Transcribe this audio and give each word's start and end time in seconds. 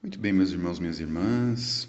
Muito 0.00 0.16
bem, 0.16 0.32
meus 0.32 0.52
irmãos, 0.52 0.78
minhas 0.78 1.00
irmãs, 1.00 1.88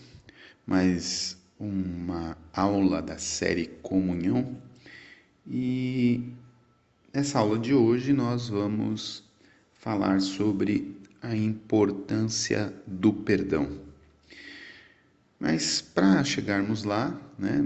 mais 0.65 1.37
uma 1.59 2.35
aula 2.51 3.03
da 3.03 3.19
série 3.19 3.67
Comunhão 3.83 4.59
e 5.47 6.33
nessa 7.13 7.37
aula 7.37 7.59
de 7.59 7.71
hoje 7.71 8.11
nós 8.11 8.49
vamos 8.49 9.23
falar 9.75 10.21
sobre 10.21 10.97
a 11.21 11.35
importância 11.35 12.73
do 12.87 13.13
perdão. 13.13 13.79
Mas 15.39 15.79
para 15.79 16.23
chegarmos 16.23 16.83
lá, 16.83 17.15
né, 17.37 17.63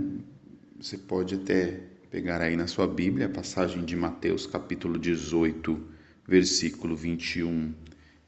você 0.78 0.98
pode 0.98 1.36
até 1.36 1.80
pegar 2.12 2.42
aí 2.42 2.58
na 2.58 2.68
sua 2.68 2.86
Bíblia 2.86 3.28
a 3.28 3.30
passagem 3.30 3.86
de 3.86 3.96
Mateus 3.96 4.46
capítulo 4.46 5.00
18, 5.00 5.82
versículo 6.28 6.98
21 6.98 7.74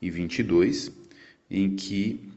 e 0.02 0.10
22 0.10 1.04
em 1.50 1.76
que 1.76 2.30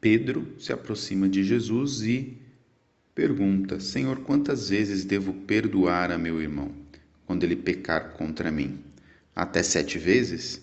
Pedro 0.00 0.54
se 0.58 0.72
aproxima 0.72 1.28
de 1.28 1.42
Jesus 1.42 2.02
e 2.02 2.36
pergunta: 3.14 3.80
Senhor, 3.80 4.20
quantas 4.20 4.68
vezes 4.68 5.04
devo 5.04 5.32
perdoar 5.32 6.10
a 6.10 6.18
meu 6.18 6.40
irmão 6.40 6.70
quando 7.26 7.44
ele 7.44 7.56
pecar 7.56 8.12
contra 8.12 8.50
mim? 8.50 8.78
Até 9.34 9.62
sete 9.62 9.98
vezes? 9.98 10.62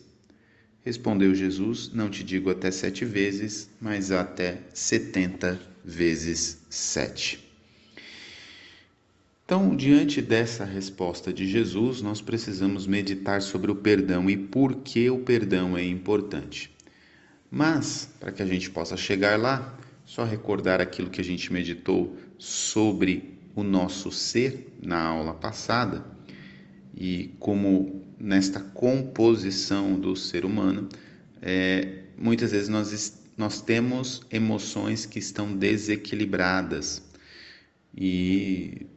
Respondeu 0.85 1.33
Jesus: 1.33 1.91
Não 1.93 2.09
te 2.09 2.23
digo 2.23 2.49
até 2.49 2.71
sete 2.71 3.05
vezes, 3.05 3.69
mas 3.79 4.11
até 4.11 4.61
setenta 4.73 5.59
vezes 5.83 6.59
sete. 6.69 7.39
Então, 9.45 9.75
diante 9.75 10.21
dessa 10.21 10.63
resposta 10.63 11.33
de 11.33 11.47
Jesus, 11.47 12.01
nós 12.01 12.21
precisamos 12.21 12.87
meditar 12.87 13.41
sobre 13.41 13.69
o 13.69 13.75
perdão 13.75 14.29
e 14.29 14.37
por 14.37 14.75
que 14.77 15.09
o 15.09 15.19
perdão 15.19 15.77
é 15.77 15.83
importante. 15.83 16.72
Mas, 17.55 18.09
para 18.19 18.31
que 18.31 18.41
a 18.41 18.47
gente 18.47 18.71
possa 18.71 18.97
chegar 18.97 19.39
lá, 19.39 19.77
só 20.03 20.23
recordar 20.23 20.81
aquilo 20.81 21.11
que 21.11 21.21
a 21.21 21.23
gente 21.23 21.53
meditou 21.53 22.17
sobre 22.35 23.37
o 23.55 23.61
nosso 23.61 24.11
ser 24.11 24.75
na 24.81 24.99
aula 24.99 25.35
passada 25.35 26.03
e 26.97 27.29
como 27.37 28.03
nesta 28.17 28.59
composição 28.59 29.99
do 29.99 30.15
ser 30.15 30.45
humano, 30.45 30.89
é, 31.43 32.05
muitas 32.17 32.53
vezes 32.53 32.69
nós, 32.69 33.21
nós 33.37 33.61
temos 33.61 34.23
emoções 34.31 35.05
que 35.05 35.19
estão 35.19 35.55
desequilibradas 35.55 37.03
e 37.95 38.87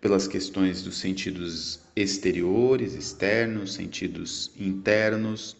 pelas 0.00 0.26
questões 0.26 0.82
dos 0.82 0.96
sentidos 0.96 1.80
exteriores, 1.94 2.94
externos, 2.94 3.74
sentidos 3.74 4.50
internos, 4.58 5.54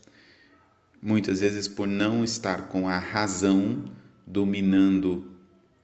muitas 1.07 1.39
vezes 1.39 1.69
por 1.69 1.87
não 1.87 2.25
estar 2.25 2.63
com 2.63 2.89
a 2.89 2.99
razão 2.99 3.85
dominando 4.27 5.25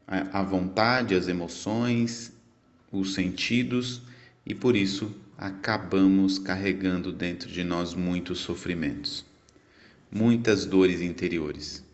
a 0.05 0.43
vontade, 0.43 1.15
as 1.15 1.29
emoções, 1.29 2.33
os 2.91 3.15
sentidos 3.15 4.03
e 4.45 4.53
por 4.53 4.75
isso 4.75 5.15
acabamos 5.39 6.41
carregando 6.41 7.13
dentro 7.13 7.49
de 7.49 7.63
nós 7.63 7.95
muitos 7.95 8.41
sofrimentos, 8.41 9.25
muitas 10.11 10.67
dores 10.67 11.01
interiores. 11.01 11.85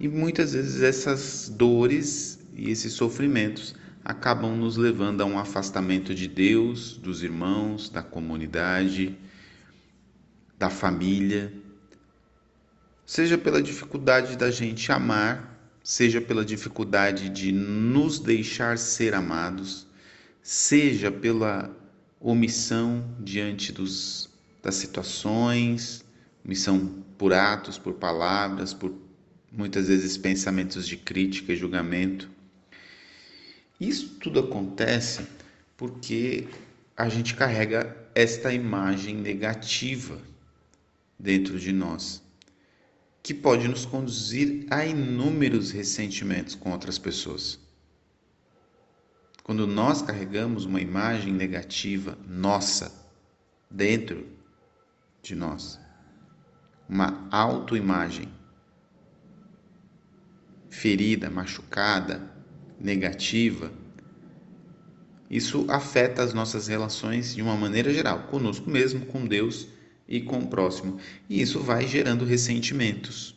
E 0.00 0.08
muitas 0.08 0.54
vezes 0.54 0.82
essas 0.82 1.48
dores 1.48 2.40
e 2.56 2.68
esses 2.68 2.94
sofrimentos 2.94 3.76
acabam 4.04 4.56
nos 4.56 4.76
levando 4.76 5.20
a 5.20 5.24
um 5.24 5.38
afastamento 5.38 6.12
de 6.12 6.26
Deus, 6.26 6.96
dos 6.96 7.22
irmãos, 7.22 7.88
da 7.88 8.02
comunidade, 8.02 9.16
da 10.58 10.68
família 10.68 11.61
seja 13.12 13.36
pela 13.36 13.62
dificuldade 13.62 14.38
da 14.38 14.50
gente 14.50 14.90
amar, 14.90 15.54
seja 15.84 16.18
pela 16.18 16.42
dificuldade 16.42 17.28
de 17.28 17.52
nos 17.52 18.18
deixar 18.18 18.78
ser 18.78 19.12
amados, 19.12 19.86
seja 20.42 21.12
pela 21.12 21.70
omissão 22.18 23.04
diante 23.20 23.70
dos, 23.70 24.30
das 24.62 24.76
situações, 24.76 26.02
omissão 26.42 27.04
por 27.18 27.34
atos, 27.34 27.76
por 27.76 27.92
palavras, 27.92 28.72
por 28.72 28.94
muitas 29.52 29.88
vezes 29.88 30.16
pensamentos 30.16 30.88
de 30.88 30.96
crítica 30.96 31.52
e 31.52 31.56
julgamento. 31.56 32.30
Isso 33.78 34.08
tudo 34.20 34.40
acontece 34.40 35.26
porque 35.76 36.48
a 36.96 37.10
gente 37.10 37.34
carrega 37.34 37.94
esta 38.14 38.54
imagem 38.54 39.14
negativa 39.16 40.18
dentro 41.18 41.58
de 41.58 41.72
nós 41.72 42.21
que 43.22 43.32
pode 43.32 43.68
nos 43.68 43.86
conduzir 43.86 44.66
a 44.68 44.84
inúmeros 44.84 45.70
ressentimentos 45.70 46.54
com 46.54 46.72
outras 46.72 46.98
pessoas. 46.98 47.58
Quando 49.44 49.66
nós 49.66 50.02
carregamos 50.02 50.64
uma 50.64 50.80
imagem 50.80 51.32
negativa 51.32 52.18
nossa 52.26 52.92
dentro 53.70 54.26
de 55.22 55.34
nós, 55.36 55.78
uma 56.88 57.28
autoimagem 57.30 58.28
ferida, 60.68 61.30
machucada, 61.30 62.28
negativa, 62.78 63.72
isso 65.30 65.64
afeta 65.68 66.22
as 66.22 66.34
nossas 66.34 66.66
relações 66.66 67.34
de 67.34 67.40
uma 67.40 67.56
maneira 67.56 67.92
geral, 67.92 68.24
conosco 68.24 68.68
mesmo, 68.68 69.06
com 69.06 69.26
Deus 69.26 69.68
e 70.12 70.20
com 70.20 70.40
o 70.40 70.46
próximo. 70.46 71.00
E 71.26 71.40
isso 71.40 71.58
vai 71.58 71.88
gerando 71.88 72.26
ressentimentos. 72.26 73.34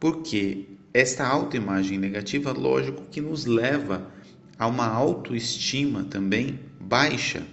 Porque 0.00 0.66
esta 0.92 1.24
autoimagem 1.24 1.96
negativa, 1.96 2.50
lógico 2.50 3.04
que 3.04 3.20
nos 3.20 3.46
leva 3.46 4.10
a 4.58 4.66
uma 4.66 4.88
autoestima 4.88 6.02
também 6.02 6.58
baixa. 6.80 7.46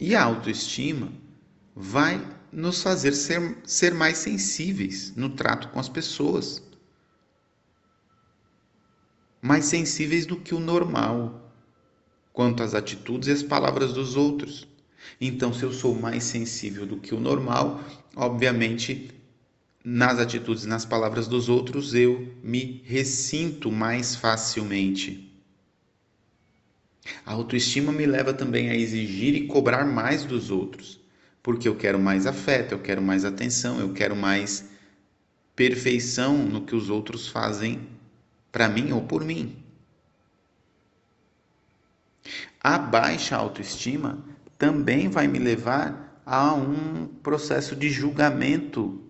E 0.00 0.14
a 0.14 0.22
autoestima 0.22 1.12
vai 1.74 2.24
nos 2.52 2.82
fazer 2.82 3.12
ser, 3.14 3.58
ser 3.64 3.94
mais 3.94 4.18
sensíveis 4.18 5.12
no 5.16 5.30
trato 5.30 5.70
com 5.70 5.80
as 5.80 5.88
pessoas. 5.88 6.62
Mais 9.42 9.64
sensíveis 9.64 10.24
do 10.24 10.36
que 10.36 10.54
o 10.54 10.60
normal 10.60 11.45
quanto 12.36 12.62
às 12.62 12.74
atitudes 12.74 13.28
e 13.28 13.32
às 13.32 13.42
palavras 13.42 13.94
dos 13.94 14.14
outros. 14.14 14.68
Então, 15.18 15.54
se 15.54 15.62
eu 15.62 15.72
sou 15.72 15.94
mais 15.94 16.22
sensível 16.22 16.84
do 16.84 16.98
que 16.98 17.14
o 17.14 17.18
normal, 17.18 17.82
obviamente, 18.14 19.10
nas 19.82 20.18
atitudes 20.18 20.64
e 20.64 20.68
nas 20.68 20.84
palavras 20.84 21.26
dos 21.26 21.48
outros, 21.48 21.94
eu 21.94 22.34
me 22.42 22.82
ressinto 22.84 23.72
mais 23.72 24.14
facilmente. 24.14 25.32
A 27.24 27.32
autoestima 27.32 27.90
me 27.90 28.04
leva 28.04 28.34
também 28.34 28.68
a 28.68 28.76
exigir 28.76 29.34
e 29.34 29.46
cobrar 29.46 29.86
mais 29.86 30.22
dos 30.22 30.50
outros, 30.50 31.00
porque 31.42 31.66
eu 31.66 31.74
quero 31.74 31.98
mais 31.98 32.26
afeto, 32.26 32.72
eu 32.72 32.80
quero 32.80 33.00
mais 33.00 33.24
atenção, 33.24 33.80
eu 33.80 33.94
quero 33.94 34.14
mais 34.14 34.68
perfeição 35.54 36.36
no 36.36 36.66
que 36.66 36.76
os 36.76 36.90
outros 36.90 37.28
fazem 37.28 37.88
para 38.52 38.68
mim 38.68 38.92
ou 38.92 39.00
por 39.00 39.24
mim. 39.24 39.65
A 42.66 42.78
baixa 42.78 43.36
autoestima 43.36 44.18
também 44.58 45.08
vai 45.08 45.28
me 45.28 45.38
levar 45.38 46.20
a 46.26 46.52
um 46.52 47.06
processo 47.06 47.76
de 47.76 47.88
julgamento 47.88 49.04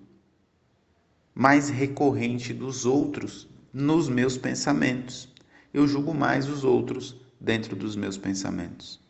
mais 1.34 1.70
recorrente 1.70 2.52
dos 2.52 2.84
outros 2.84 3.48
nos 3.72 4.10
meus 4.10 4.36
pensamentos. 4.36 5.32
Eu 5.72 5.88
julgo 5.88 6.12
mais 6.12 6.50
os 6.50 6.64
outros 6.64 7.16
dentro 7.40 7.74
dos 7.74 7.96
meus 7.96 8.18
pensamentos. 8.18 9.00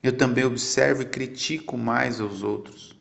Eu 0.00 0.16
também 0.16 0.44
observo 0.44 1.02
e 1.02 1.06
critico 1.06 1.76
mais 1.76 2.20
os 2.20 2.44
outros. 2.44 2.96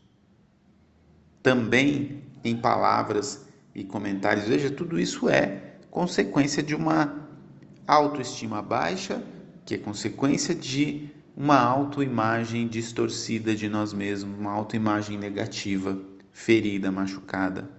Também 1.44 2.24
em 2.44 2.58
palavras 2.58 3.46
e 3.75 3.84
comentários. 3.84 4.48
Veja, 4.48 4.72
tudo 4.72 5.00
isso 5.00 5.30
é 5.30 5.75
consequência 5.92 6.63
de 6.63 6.74
uma 6.74 7.25
autoestima 7.88 8.62
baixa, 8.62 9.24
que 9.66 9.76
é 9.76 9.78
consequência 9.78 10.54
de 10.54 11.10
uma 11.36 11.60
autoimagem 11.60 12.68
distorcida 12.68 13.56
de 13.56 13.68
nós 13.68 13.94
mesmos, 13.94 14.38
uma 14.40 14.52
autoimagem 14.52 15.18
negativa, 15.18 16.00
ferida, 16.32 16.92
machucada. 16.92 17.70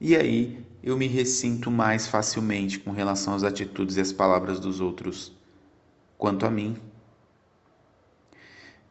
E 0.00 0.16
aí 0.16 0.64
eu 0.82 0.96
me 0.96 1.06
ressinto 1.06 1.70
mais 1.70 2.06
facilmente 2.06 2.78
com 2.78 2.90
relação 2.90 3.34
às 3.34 3.44
atitudes 3.44 3.96
e 3.96 4.00
às 4.00 4.12
palavras 4.12 4.58
dos 4.58 4.80
outros 4.80 5.32
quanto 6.16 6.46
a 6.46 6.50
mim. 6.50 6.76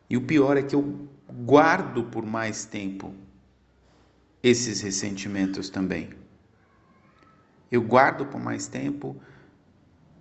E 0.10 0.18
o 0.18 0.22
pior 0.22 0.58
é 0.58 0.62
que 0.62 0.76
eu 0.76 1.08
guardo 1.46 2.04
por 2.04 2.26
mais 2.26 2.66
tempo 2.66 3.14
esses 4.42 4.82
ressentimentos 4.82 5.70
também. 5.70 6.10
Eu 7.72 7.82
guardo 7.82 8.26
por 8.26 8.42
mais 8.42 8.68
tempo 8.68 9.16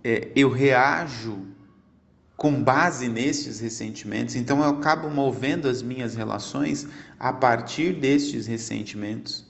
é, 0.03 0.31
eu 0.35 0.50
reajo 0.50 1.47
com 2.37 2.62
base 2.62 3.09
nestes 3.09 3.59
ressentimentos, 3.59 4.37
então 4.37 4.62
eu 4.62 4.69
acabo 4.69 5.11
movendo 5.11 5.69
as 5.69 5.82
minhas 5.82 6.15
relações 6.15 6.87
a 7.19 7.32
partir 7.32 7.93
destes 7.93 8.47
ressentimentos. 8.47 9.44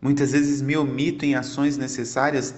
Muitas 0.00 0.32
vezes 0.32 0.60
me 0.60 0.76
omito 0.76 1.24
em 1.24 1.36
ações 1.36 1.76
necessárias 1.76 2.52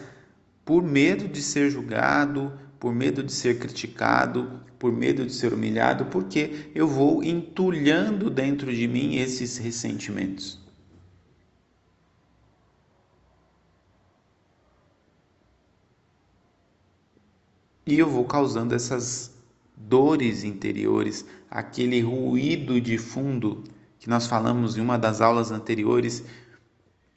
por 0.64 0.82
medo 0.82 1.28
de 1.28 1.42
ser 1.42 1.70
julgado, 1.70 2.58
por 2.84 2.94
medo 2.94 3.22
de 3.22 3.32
ser 3.32 3.58
criticado, 3.58 4.60
por 4.78 4.92
medo 4.92 5.24
de 5.24 5.32
ser 5.32 5.54
humilhado, 5.54 6.04
porque 6.04 6.70
eu 6.74 6.86
vou 6.86 7.24
entulhando 7.24 8.28
dentro 8.28 8.70
de 8.70 8.86
mim 8.86 9.16
esses 9.16 9.56
ressentimentos. 9.56 10.60
E 17.86 17.98
eu 17.98 18.06
vou 18.06 18.26
causando 18.26 18.74
essas 18.74 19.32
dores 19.74 20.44
interiores, 20.44 21.24
aquele 21.50 22.02
ruído 22.02 22.78
de 22.82 22.98
fundo 22.98 23.64
que 23.98 24.10
nós 24.10 24.26
falamos 24.26 24.76
em 24.76 24.82
uma 24.82 24.98
das 24.98 25.22
aulas 25.22 25.50
anteriores, 25.50 26.22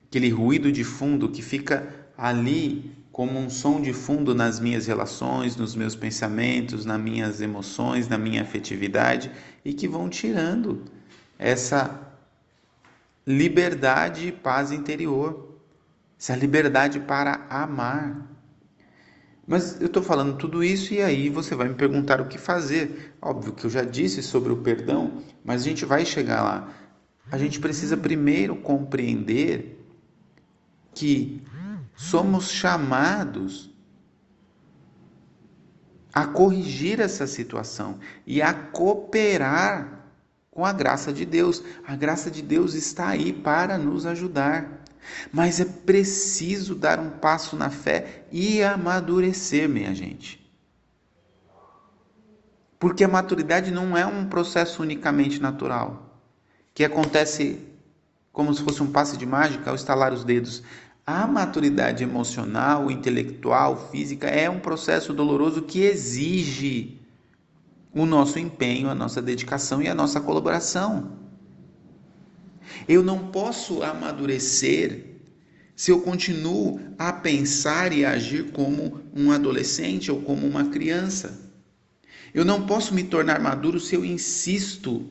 aquele 0.07 0.29
ruído 0.29 0.71
de 0.71 0.85
fundo 0.85 1.27
que 1.27 1.41
fica 1.41 2.07
ali 2.17 2.96
como 3.17 3.39
um 3.39 3.49
som 3.49 3.81
de 3.81 3.93
fundo 3.93 4.35
nas 4.35 4.59
minhas 4.59 4.85
relações, 4.85 5.55
nos 5.55 5.75
meus 5.75 5.95
pensamentos, 5.95 6.85
nas 6.85 7.01
minhas 7.01 7.41
emoções, 7.41 8.07
na 8.07 8.15
minha 8.15 8.43
afetividade 8.43 9.31
e 9.65 9.73
que 9.73 9.87
vão 9.87 10.07
tirando 10.07 10.83
essa 11.39 11.99
liberdade 13.25 14.27
e 14.27 14.31
paz 14.31 14.71
interior, 14.71 15.57
essa 16.19 16.35
liberdade 16.35 16.99
para 16.99 17.47
amar. 17.49 18.29
Mas 19.47 19.81
eu 19.81 19.87
estou 19.87 20.03
falando 20.03 20.37
tudo 20.37 20.63
isso 20.63 20.93
e 20.93 21.01
aí 21.01 21.27
você 21.27 21.55
vai 21.55 21.69
me 21.69 21.73
perguntar 21.73 22.21
o 22.21 22.27
que 22.27 22.37
fazer. 22.37 23.15
Óbvio 23.19 23.53
que 23.53 23.65
eu 23.65 23.69
já 23.71 23.81
disse 23.81 24.21
sobre 24.21 24.53
o 24.53 24.57
perdão, 24.57 25.23
mas 25.43 25.61
a 25.61 25.63
gente 25.63 25.85
vai 25.85 26.05
chegar 26.05 26.43
lá. 26.43 26.71
A 27.31 27.37
gente 27.39 27.59
precisa 27.59 27.97
primeiro 27.97 28.55
compreender 28.57 29.83
que 30.93 31.41
somos 31.97 32.51
chamados 32.51 33.75
a 36.13 36.25
corrigir 36.27 36.99
essa 36.99 37.25
situação 37.25 37.99
e 38.25 38.39
a 38.39 38.53
cooperar 38.53 40.05
com 40.51 40.63
a 40.63 40.71
graça 40.71 41.11
de 41.11 41.25
Deus. 41.25 41.63
A 41.85 41.95
graça 41.95 42.29
de 42.29 42.43
Deus 42.43 42.75
está 42.75 43.09
aí 43.09 43.33
para 43.33 43.77
nos 43.79 44.05
ajudar. 44.05 44.83
Mas 45.31 45.59
é 45.59 45.65
preciso 45.65 46.75
dar 46.75 46.99
um 46.99 47.09
passo 47.09 47.55
na 47.55 47.69
fé 47.69 48.25
e 48.31 48.61
amadurecer, 48.61 49.67
minha 49.67 49.93
gente. 49.95 50.45
Porque 52.77 53.03
a 53.03 53.07
maturidade 53.07 53.71
não 53.71 53.97
é 53.97 54.05
um 54.05 54.27
processo 54.27 54.83
unicamente 54.83 55.41
natural, 55.41 56.21
que 56.75 56.83
acontece 56.83 57.65
como 58.31 58.53
se 58.53 58.61
fosse 58.61 58.83
um 58.83 58.91
passe 58.91 59.17
de 59.17 59.25
mágica 59.25 59.71
ao 59.71 59.75
estalar 59.75 60.13
os 60.13 60.23
dedos. 60.23 60.61
A 61.09 61.25
maturidade 61.25 62.03
emocional, 62.03 62.91
intelectual, 62.91 63.89
física 63.89 64.27
é 64.27 64.49
um 64.49 64.59
processo 64.59 65.13
doloroso 65.13 65.61
que 65.61 65.79
exige 65.79 66.99
o 67.93 68.05
nosso 68.05 68.37
empenho, 68.37 68.89
a 68.89 68.93
nossa 68.93 69.21
dedicação 69.21 69.81
e 69.81 69.87
a 69.87 69.95
nossa 69.95 70.19
colaboração. 70.19 71.13
Eu 72.89 73.01
não 73.01 73.29
posso 73.29 73.81
amadurecer 73.83 75.21
se 75.77 75.91
eu 75.91 76.01
continuo 76.01 76.81
a 76.99 77.13
pensar 77.13 77.93
e 77.93 78.03
agir 78.03 78.51
como 78.51 78.99
um 79.15 79.31
adolescente 79.31 80.11
ou 80.11 80.21
como 80.21 80.45
uma 80.45 80.65
criança. 80.65 81.39
Eu 82.33 82.43
não 82.43 82.65
posso 82.65 82.93
me 82.93 83.05
tornar 83.05 83.39
maduro 83.39 83.79
se 83.79 83.95
eu 83.95 84.03
insisto 84.03 85.09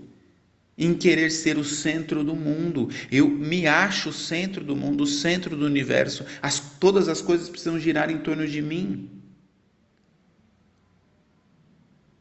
em 0.79 0.95
querer 0.95 1.31
ser 1.31 1.57
o 1.57 1.65
centro 1.65 2.23
do 2.23 2.37
mundo. 2.37 2.89
Eu 3.11 3.29
me 3.29 3.67
acho 3.67 4.11
o 4.11 4.13
centro 4.13 4.65
do 4.65 4.77
mundo, 4.77 5.05
o 5.05 5.07
centro 5.07 5.57
do 5.57 5.65
universo. 5.65 6.25
As, 6.43 6.61
todas 6.79 7.09
as 7.09 7.23
coisas 7.23 7.49
precisam 7.49 7.79
girar 7.79 8.11
em 8.11 8.19
torno 8.19 8.47
de 8.47 8.61
mim. 8.61 9.11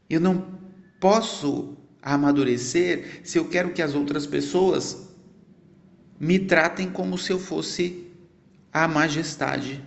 Eu 0.08 0.20
não 0.20 0.58
posso 0.98 1.76
amadurecer 2.00 3.20
se 3.24 3.38
eu 3.38 3.48
quero 3.48 3.72
que 3.72 3.82
as 3.82 3.94
outras 3.94 4.26
pessoas 4.26 5.06
me 6.18 6.38
tratem 6.38 6.90
como 6.90 7.18
se 7.18 7.32
eu 7.32 7.38
fosse 7.38 8.10
a 8.72 8.88
majestade. 8.88 9.84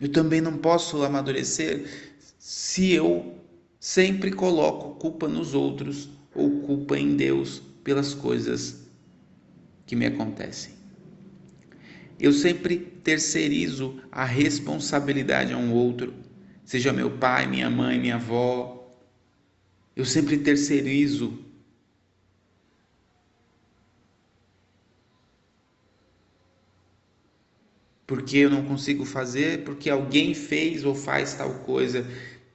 Eu 0.00 0.10
também 0.10 0.40
não 0.40 0.56
posso 0.56 1.02
amadurecer 1.02 2.14
se 2.38 2.92
eu 2.92 3.38
Sempre 3.80 4.32
coloco 4.32 4.98
culpa 4.98 5.28
nos 5.28 5.54
outros 5.54 6.10
ou 6.34 6.62
culpa 6.62 6.98
em 6.98 7.16
Deus 7.16 7.62
pelas 7.84 8.12
coisas 8.12 8.88
que 9.86 9.94
me 9.94 10.06
acontecem. 10.06 10.72
Eu 12.18 12.32
sempre 12.32 12.76
terceirizo 12.76 14.02
a 14.10 14.24
responsabilidade 14.24 15.52
a 15.52 15.56
um 15.56 15.72
outro, 15.72 16.12
seja 16.64 16.92
meu 16.92 17.10
pai, 17.18 17.46
minha 17.46 17.70
mãe, 17.70 17.98
minha 17.98 18.16
avó. 18.16 18.98
Eu 19.94 20.04
sempre 20.04 20.38
terceirizo 20.38 21.38
porque 28.04 28.38
eu 28.38 28.50
não 28.50 28.64
consigo 28.64 29.04
fazer, 29.04 29.64
porque 29.64 29.88
alguém 29.88 30.34
fez 30.34 30.84
ou 30.84 30.94
faz 30.94 31.34
tal 31.34 31.60
coisa. 31.60 32.04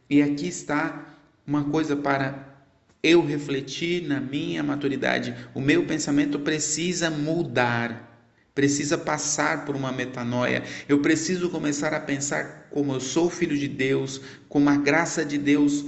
E 0.10 0.22
aqui 0.22 0.48
está 0.48 1.03
uma 1.45 1.63
coisa 1.66 1.95
para 1.95 2.54
eu 3.01 3.25
refletir 3.25 4.07
na 4.07 4.19
minha 4.19 4.63
maturidade. 4.63 5.36
O 5.54 5.60
meu 5.60 5.86
pensamento 5.86 6.40
precisa 6.40 7.10
mudar, 7.10 8.31
precisa 8.56 8.98
passar 8.98 9.66
por 9.66 9.75
uma 9.75 9.92
metanoia. 9.92 10.63
Eu 10.88 11.01
preciso 11.01 11.50
começar 11.50 11.94
a 11.94 12.00
pensar 12.00 12.68
como 12.72 12.94
eu 12.94 13.01
sou 13.01 13.30
filho 13.30 13.57
de 13.57 13.68
Deus, 13.68 14.22
como 14.48 14.69
a 14.69 14.78
graça 14.78 15.25
de 15.25 15.38
Deus 15.38 15.86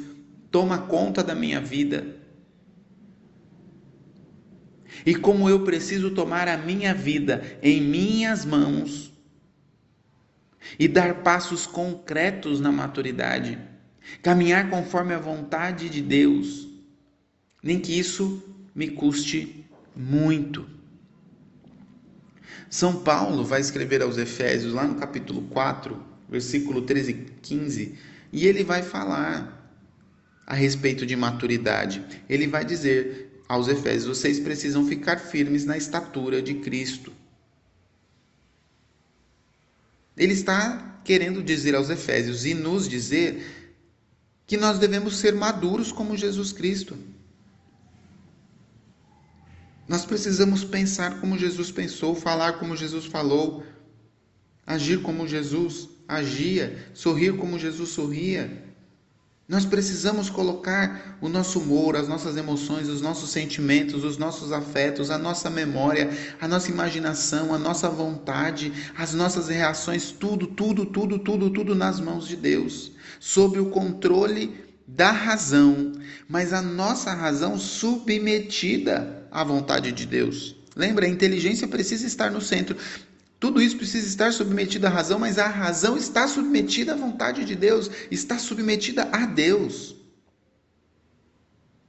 toma 0.51 0.79
conta 0.79 1.23
da 1.23 1.33
minha 1.33 1.61
vida. 1.61 2.17
E 5.05 5.15
como 5.15 5.49
eu 5.49 5.63
preciso 5.63 6.11
tomar 6.11 6.47
a 6.47 6.57
minha 6.57 6.93
vida 6.93 7.57
em 7.61 7.81
minhas 7.81 8.43
mãos 8.43 9.13
e 10.77 10.87
dar 10.87 11.21
passos 11.21 11.65
concretos 11.65 12.59
na 12.59 12.71
maturidade 12.71 13.57
caminhar 14.21 14.69
conforme 14.69 15.13
a 15.13 15.19
vontade 15.19 15.89
de 15.89 16.01
Deus, 16.01 16.67
nem 17.61 17.79
que 17.79 17.97
isso 17.97 18.43
me 18.73 18.89
custe 18.89 19.65
muito. 19.95 20.67
São 22.69 23.03
Paulo 23.03 23.43
vai 23.43 23.61
escrever 23.61 24.01
aos 24.01 24.17
Efésios, 24.17 24.73
lá 24.73 24.85
no 24.85 24.95
capítulo 24.95 25.43
4, 25.43 26.01
versículo 26.29 26.81
13 26.81 27.11
e 27.11 27.13
15, 27.41 27.97
e 28.33 28.47
ele 28.47 28.63
vai 28.63 28.83
falar 28.83 29.55
a 30.45 30.53
respeito 30.53 31.05
de 31.05 31.15
maturidade. 31.15 32.03
Ele 32.29 32.47
vai 32.47 32.65
dizer 32.65 33.41
aos 33.47 33.67
Efésios: 33.67 34.17
vocês 34.17 34.39
precisam 34.39 34.87
ficar 34.87 35.17
firmes 35.17 35.65
na 35.65 35.77
estatura 35.77 36.41
de 36.41 36.55
Cristo. 36.55 37.11
Ele 40.17 40.33
está 40.33 40.99
querendo 41.03 41.43
dizer 41.43 41.75
aos 41.75 41.89
Efésios 41.89 42.45
e 42.45 42.53
nos 42.53 42.87
dizer 42.87 43.54
que 44.47 44.57
nós 44.57 44.77
devemos 44.77 45.17
ser 45.17 45.33
maduros 45.33 45.91
como 45.91 46.15
Jesus 46.15 46.51
Cristo. 46.51 46.97
Nós 49.87 50.05
precisamos 50.05 50.63
pensar 50.63 51.19
como 51.19 51.37
Jesus 51.37 51.71
pensou, 51.71 52.15
falar 52.15 52.59
como 52.59 52.75
Jesus 52.75 53.05
falou, 53.05 53.63
agir 54.65 55.01
como 55.01 55.27
Jesus 55.27 55.89
agia, 56.07 56.89
sorrir 56.93 57.37
como 57.37 57.59
Jesus 57.59 57.89
sorria. 57.89 58.63
Nós 59.47 59.63
precisamos 59.63 60.27
colocar 60.27 61.19
o 61.21 61.29
nosso 61.29 61.59
humor, 61.59 61.95
as 61.95 62.07
nossas 62.07 62.35
emoções, 62.35 62.89
os 62.89 62.99
nossos 62.99 63.29
sentimentos, 63.29 64.03
os 64.03 64.17
nossos 64.17 64.51
afetos, 64.51 65.11
a 65.11 65.19
nossa 65.19 65.51
memória, 65.51 66.09
a 66.41 66.47
nossa 66.47 66.71
imaginação, 66.71 67.53
a 67.53 67.57
nossa 67.59 67.87
vontade, 67.87 68.73
as 68.97 69.13
nossas 69.13 69.47
reações, 69.47 70.11
tudo, 70.11 70.47
tudo, 70.47 70.87
tudo, 70.87 71.19
tudo, 71.19 71.51
tudo 71.51 71.75
nas 71.75 71.99
mãos 71.99 72.27
de 72.27 72.35
Deus, 72.35 72.91
sob 73.19 73.59
o 73.59 73.67
controle 73.67 74.65
da 74.87 75.11
razão, 75.11 75.91
mas 76.27 76.51
a 76.51 76.61
nossa 76.61 77.13
razão 77.13 77.55
submetida 77.55 79.27
à 79.29 79.43
vontade 79.43 79.91
de 79.91 80.07
Deus. 80.07 80.55
Lembra, 80.75 81.05
a 81.05 81.09
inteligência 81.09 81.67
precisa 81.67 82.05
estar 82.05 82.29
no 82.29 82.41
centro. 82.41 82.75
Tudo 83.45 83.61
isso 83.61 83.77
precisa 83.77 84.07
estar 84.07 84.33
submetido 84.33 84.87
à 84.87 84.89
razão, 84.89 85.19
mas 85.19 85.37
a 85.37 85.47
razão 85.47 85.95
está 85.95 86.27
submetida 86.27 86.93
à 86.93 86.95
vontade 86.95 87.45
de 87.45 87.53
Deus, 87.53 87.91
está 88.09 88.39
submetida 88.39 89.03
a 89.11 89.27
Deus. 89.27 89.95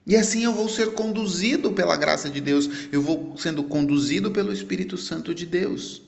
E 0.06 0.14
assim 0.14 0.44
eu 0.44 0.52
vou 0.52 0.68
ser 0.68 0.92
conduzido 0.92 1.72
pela 1.72 1.96
graça 1.96 2.28
de 2.28 2.42
Deus, 2.42 2.68
eu 2.92 3.00
vou 3.00 3.38
sendo 3.38 3.64
conduzido 3.64 4.30
pelo 4.30 4.52
Espírito 4.52 4.98
Santo 4.98 5.34
de 5.34 5.46
Deus. 5.46 6.02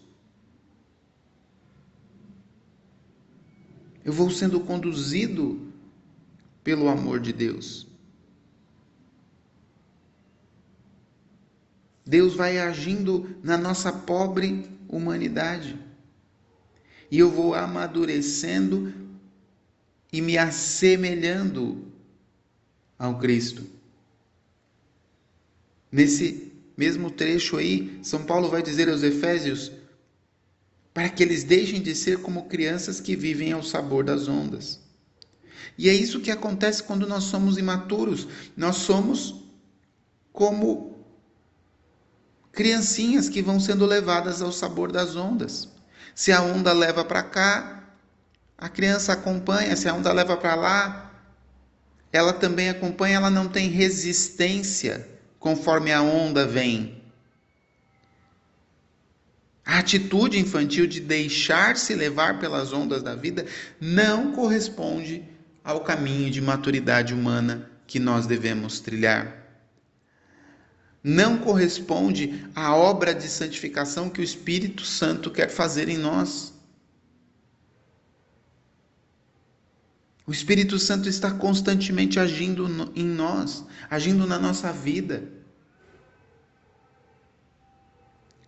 Eu 4.05 4.13
vou 4.13 4.31
sendo 4.31 4.61
conduzido 4.61 5.73
pelo 6.63 6.91
amor 6.91 7.21
de 7.21 7.33
Deus. 7.33 7.87
Deus 12.05 12.35
vai 12.35 12.59
agindo 12.59 13.35
na 13.43 13.57
nossa 13.57 13.91
pobre 13.91 14.77
humanidade. 14.89 15.79
E 17.11 17.19
eu 17.19 17.31
vou 17.31 17.55
amadurecendo 17.55 18.93
e 20.13 20.21
me 20.21 20.39
assemelhando 20.39 21.93
ao 22.99 23.19
Cristo. 23.19 23.65
Nesse 25.91 26.53
mesmo 26.77 27.11
trecho 27.11 27.57
aí, 27.57 27.99
São 28.03 28.25
Paulo 28.25 28.49
vai 28.49 28.63
dizer 28.63 28.89
aos 28.89 29.03
Efésios 29.03 29.73
para 30.93 31.09
que 31.09 31.23
eles 31.23 31.45
deixem 31.45 31.81
de 31.81 31.95
ser 31.95 32.21
como 32.23 32.47
crianças 32.47 33.01
que 33.01 33.15
vivem 33.15 33.53
ao 33.53 33.63
sabor 33.63 34.05
das 34.05 34.27
ondas. 34.27 34.81
E 35.77 35.89
é 35.89 35.95
isso 35.95 36.21
que 36.21 36.31
acontece 36.31 36.83
quando 36.83 37.07
nós 37.07 37.25
somos 37.25 37.57
imaturos. 37.57 38.27
Nós 38.57 38.77
somos 38.77 39.45
como 40.33 40.88
criancinhas 42.59 43.29
que 43.29 43.41
vão 43.41 43.61
sendo 43.61 43.87
levadas 43.87 44.43
ao 44.43 44.51
sabor 44.51 44.91
das 44.91 45.15
ondas. 45.15 45.69
Se 46.13 46.33
a 46.33 46.43
onda 46.43 46.73
leva 46.73 47.05
para 47.05 47.23
cá, 47.23 47.85
a 48.59 48.69
criança 48.69 49.13
acompanha, 49.13 49.77
se 49.77 49.89
a 49.89 49.95
onda 49.95 50.13
leva 50.13 50.37
para 50.37 50.57
lá, 50.57 51.13
ela 52.13 52.33
também 52.33 52.69
acompanha, 52.69 53.19
ela 53.19 53.31
não 53.31 53.47
tem 53.47 53.69
resistência 53.69 55.09
conforme 55.39 55.93
a 55.93 56.03
onda 56.03 56.49
vem. 56.49 57.01
A 59.65 59.79
atitude 59.79 60.41
infantil 60.41 60.89
de 60.89 60.99
deixar-se 60.99 61.95
levar 61.95 62.41
pelas 62.41 62.73
ondas 62.73 63.05
da 63.05 63.15
vida 63.15 63.47
não 63.81 64.33
corresponde 64.33 65.23
ao 65.63 65.83
caminho 65.83 66.29
de 66.29 66.41
maturidade 66.41 67.15
humana 67.15 67.71
que 67.87 68.01
nós 68.01 68.27
devemos 68.27 68.81
trilhar 68.81 69.48
não 71.09 71.39
corresponde 71.39 72.47
à 72.55 72.77
obra 72.77 73.15
de 73.15 73.29
santificação 73.29 74.11
que 74.11 74.21
o 74.21 74.25
Espírito 74.25 74.85
Santo 74.85 75.31
quer 75.31 75.49
fazer 75.49 75.89
em 75.89 75.97
nós. 75.97 76.53
O 80.27 80.33
Espírito 80.33 80.79
Santo 80.79 81.09
está 81.09 81.31
constantemente 81.31 82.21
agindo 82.21 82.93
em 82.95 83.07
nós, 83.07 83.65
agindo 83.89 84.27
na 84.27 84.39
nossa 84.39 84.71
vida. 84.71 85.33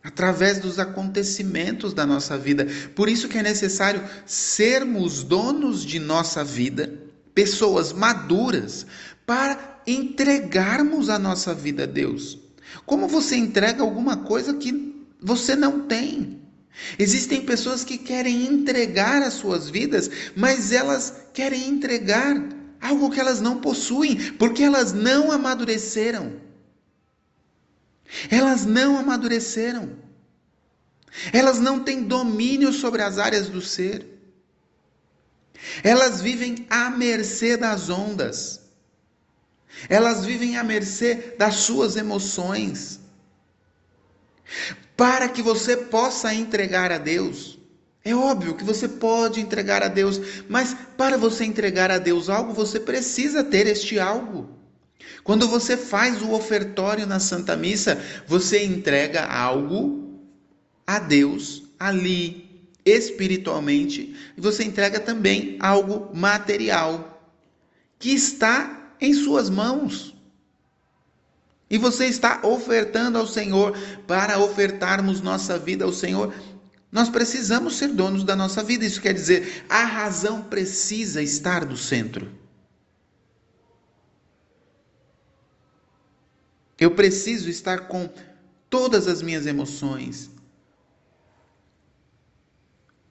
Através 0.04 0.58
dos 0.58 0.78
acontecimentos 0.78 1.94
da 1.94 2.04
nossa 2.04 2.36
vida. 2.36 2.66
Por 2.94 3.08
isso 3.08 3.26
que 3.26 3.38
é 3.38 3.42
necessário 3.42 4.06
sermos 4.26 5.22
donos 5.22 5.82
de 5.82 5.98
nossa 5.98 6.44
vida, 6.44 6.92
pessoas 7.34 7.90
maduras, 7.90 8.86
para 9.24 9.80
entregarmos 9.86 11.08
a 11.08 11.18
nossa 11.18 11.54
vida 11.54 11.84
a 11.84 11.86
Deus. 11.86 12.39
Como 12.86 13.08
você 13.08 13.36
entrega 13.36 13.82
alguma 13.82 14.18
coisa 14.18 14.54
que 14.54 14.94
você 15.20 15.54
não 15.56 15.86
tem? 15.86 16.40
Existem 16.98 17.44
pessoas 17.44 17.84
que 17.84 17.98
querem 17.98 18.46
entregar 18.46 19.22
as 19.22 19.34
suas 19.34 19.68
vidas, 19.68 20.10
mas 20.36 20.72
elas 20.72 21.14
querem 21.32 21.68
entregar 21.68 22.36
algo 22.80 23.10
que 23.10 23.20
elas 23.20 23.40
não 23.40 23.60
possuem, 23.60 24.32
porque 24.32 24.62
elas 24.62 24.92
não 24.92 25.30
amadureceram. 25.30 26.40
Elas 28.30 28.64
não 28.64 28.98
amadureceram. 28.98 29.90
Elas 31.32 31.58
não 31.58 31.80
têm 31.80 32.04
domínio 32.04 32.72
sobre 32.72 33.02
as 33.02 33.18
áreas 33.18 33.48
do 33.48 33.60
ser. 33.60 34.06
Elas 35.82 36.20
vivem 36.20 36.66
à 36.70 36.90
mercê 36.90 37.56
das 37.56 37.90
ondas. 37.90 38.60
Elas 39.88 40.24
vivem 40.24 40.56
à 40.56 40.64
mercê 40.64 41.34
das 41.38 41.56
suas 41.56 41.96
emoções. 41.96 43.00
Para 44.96 45.28
que 45.28 45.42
você 45.42 45.76
possa 45.76 46.34
entregar 46.34 46.92
a 46.92 46.98
Deus, 46.98 47.58
é 48.04 48.14
óbvio 48.14 48.54
que 48.54 48.64
você 48.64 48.88
pode 48.88 49.40
entregar 49.40 49.82
a 49.82 49.88
Deus, 49.88 50.20
mas 50.48 50.74
para 50.96 51.16
você 51.16 51.44
entregar 51.44 51.90
a 51.90 51.98
Deus 51.98 52.28
algo, 52.28 52.52
você 52.52 52.80
precisa 52.80 53.44
ter 53.44 53.66
este 53.66 53.98
algo. 53.98 54.48
Quando 55.22 55.48
você 55.48 55.76
faz 55.76 56.22
o 56.22 56.32
ofertório 56.32 57.06
na 57.06 57.20
Santa 57.20 57.56
Missa, 57.56 58.00
você 58.26 58.64
entrega 58.64 59.24
algo 59.24 60.18
a 60.86 60.98
Deus 60.98 61.62
ali, 61.78 62.68
espiritualmente, 62.84 64.16
e 64.36 64.40
você 64.40 64.64
entrega 64.64 64.98
também 64.98 65.56
algo 65.60 66.10
material, 66.14 67.22
que 67.98 68.10
está 68.10 68.79
em 69.00 69.14
suas 69.14 69.48
mãos. 69.48 70.14
E 71.68 71.78
você 71.78 72.06
está 72.06 72.40
ofertando 72.44 73.16
ao 73.16 73.26
Senhor 73.26 73.76
para 74.06 74.38
ofertarmos 74.38 75.20
nossa 75.20 75.58
vida 75.58 75.84
ao 75.84 75.92
Senhor. 75.92 76.34
Nós 76.90 77.08
precisamos 77.08 77.76
ser 77.76 77.88
donos 77.88 78.24
da 78.24 78.34
nossa 78.34 78.62
vida. 78.62 78.84
Isso 78.84 79.00
quer 79.00 79.14
dizer, 79.14 79.64
a 79.68 79.84
razão 79.84 80.42
precisa 80.42 81.22
estar 81.22 81.64
no 81.64 81.76
centro. 81.76 82.28
Eu 86.76 86.90
preciso 86.90 87.48
estar 87.48 87.86
com 87.86 88.08
todas 88.68 89.06
as 89.06 89.20
minhas 89.20 89.46
emoções, 89.46 90.30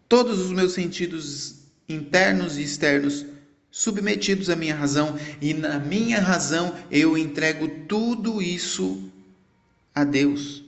todos 0.08 0.39
os 0.39 0.51
meus 0.51 0.74
sentidos 0.74 1.60
internos 1.88 2.58
e 2.58 2.63
externos 2.63 3.25
submetidos 3.72 4.50
à 4.50 4.56
minha 4.56 4.76
razão, 4.76 5.18
e 5.42 5.54
na 5.54 5.80
minha 5.80 6.20
razão 6.20 6.76
eu 6.90 7.18
entrego 7.18 7.68
tudo 7.88 8.42
isso 8.42 9.12
a 9.94 10.04
Deus. 10.04 10.64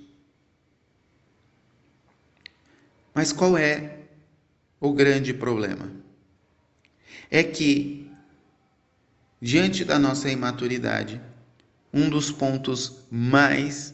Mas 3.14 3.34
qual 3.34 3.58
é 3.58 4.00
o 4.80 4.94
grande 4.94 5.34
problema? 5.34 5.92
É 7.30 7.44
que, 7.44 8.10
diante 9.42 9.84
da 9.84 10.00
nossa 10.00 10.30
imaturidade, 10.30 11.22
um 11.94 12.10
dos 12.10 12.32
pontos 12.32 13.00
mais 13.10 13.94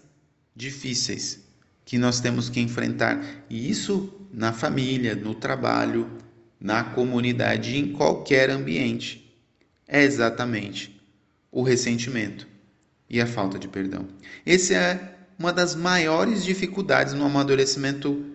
difíceis 0.55 1.43
que 1.83 1.97
nós 1.97 2.19
temos 2.19 2.49
que 2.49 2.59
enfrentar, 2.59 3.23
e 3.49 3.69
isso 3.69 4.13
na 4.31 4.51
família, 4.51 5.15
no 5.15 5.33
trabalho, 5.33 6.11
na 6.59 6.83
comunidade 6.83 7.77
em 7.77 7.93
qualquer 7.93 8.49
ambiente 8.49 9.35
é 9.87 10.03
exatamente 10.03 10.99
o 11.51 11.61
ressentimento 11.61 12.47
e 13.09 13.21
a 13.21 13.27
falta 13.27 13.57
de 13.57 13.67
perdão. 13.67 14.07
Essa 14.45 14.73
é 14.73 15.17
uma 15.39 15.53
das 15.53 15.75
maiores 15.75 16.43
dificuldades 16.43 17.13
no 17.13 17.25
amadurecimento 17.25 18.25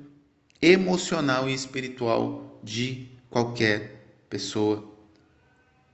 emocional 0.61 1.49
e 1.49 1.55
espiritual 1.55 2.61
de 2.63 3.09
qualquer 3.29 4.07
pessoa, 4.31 4.89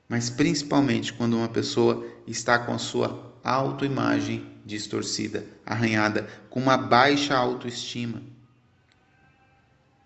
mas 0.09 0.29
principalmente 0.29 1.13
quando 1.13 1.37
uma 1.37 1.49
pessoa 1.49 2.07
está 2.27 2.59
com 2.59 2.73
a 2.73 2.79
sua 2.79 3.35
autoimagem 3.43 4.47
distorcida, 4.65 5.47
arranhada, 5.65 6.29
com 6.51 6.61
uma 6.61 6.77
baixa 6.77 7.35
autoestima 7.35 8.23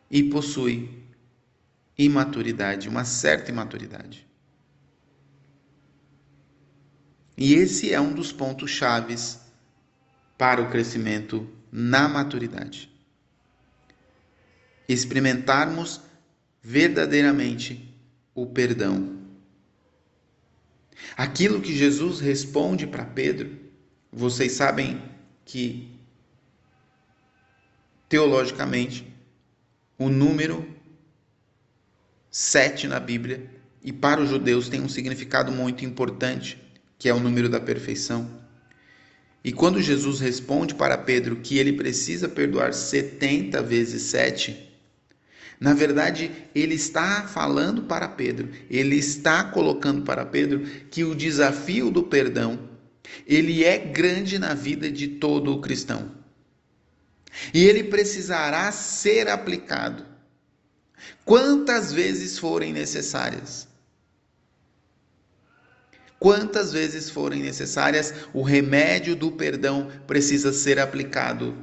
e 0.09 0.23
possui 0.23 1.01
imaturidade, 2.04 2.88
uma 2.88 3.04
certa 3.04 3.50
imaturidade. 3.50 4.26
E 7.37 7.54
esse 7.54 7.92
é 7.92 8.00
um 8.00 8.12
dos 8.12 8.32
pontos 8.32 8.71
chaves 8.71 9.40
para 10.37 10.61
o 10.61 10.71
crescimento 10.71 11.49
na 11.71 12.09
maturidade. 12.09 12.90
Experimentarmos 14.88 16.00
verdadeiramente 16.62 17.92
o 18.35 18.47
perdão. 18.47 19.18
Aquilo 21.16 21.61
que 21.61 21.75
Jesus 21.75 22.21
responde 22.21 22.87
para 22.87 23.04
Pedro, 23.04 23.59
vocês 24.12 24.52
sabem 24.52 25.02
que 25.44 25.90
teologicamente 28.09 29.12
o 29.99 30.09
número 30.09 30.72
sete 32.32 32.88
na 32.88 32.98
Bíblia 32.98 33.46
e 33.84 33.92
para 33.92 34.22
os 34.22 34.30
judeus 34.30 34.70
tem 34.70 34.80
um 34.80 34.88
significado 34.88 35.52
muito 35.52 35.84
importante, 35.84 36.56
que 36.98 37.06
é 37.06 37.14
o 37.14 37.20
número 37.20 37.46
da 37.46 37.60
perfeição. 37.60 38.40
E 39.44 39.52
quando 39.52 39.82
Jesus 39.82 40.18
responde 40.18 40.74
para 40.74 40.96
Pedro 40.96 41.36
que 41.36 41.58
ele 41.58 41.74
precisa 41.74 42.28
perdoar 42.30 42.72
70 42.72 43.62
vezes 43.62 44.02
7, 44.04 44.70
na 45.60 45.74
verdade, 45.74 46.30
ele 46.54 46.74
está 46.74 47.26
falando 47.26 47.82
para 47.82 48.08
Pedro, 48.08 48.48
ele 48.70 48.96
está 48.96 49.44
colocando 49.44 50.02
para 50.02 50.24
Pedro 50.24 50.60
que 50.90 51.04
o 51.04 51.14
desafio 51.14 51.90
do 51.90 52.02
perdão 52.02 52.70
ele 53.26 53.62
é 53.62 53.76
grande 53.76 54.38
na 54.38 54.54
vida 54.54 54.90
de 54.90 55.06
todo 55.06 55.52
o 55.52 55.60
cristão. 55.60 56.10
E 57.52 57.64
ele 57.64 57.84
precisará 57.84 58.72
ser 58.72 59.28
aplicado 59.28 60.12
quantas 61.25 61.92
vezes 61.92 62.38
forem 62.38 62.73
necessárias. 62.73 63.68
Quantas 66.18 66.73
vezes 66.73 67.11
forem 67.11 67.42
necessárias, 67.42 68.14
o 68.32 68.42
remédio 68.42 69.16
do 69.16 69.32
perdão 69.32 69.90
precisa 70.06 70.52
ser 70.52 70.78
aplicado 70.78 71.56